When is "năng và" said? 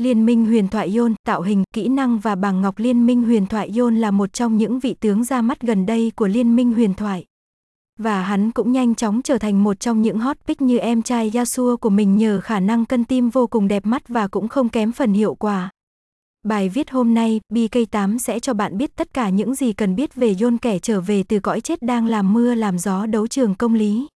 1.88-2.34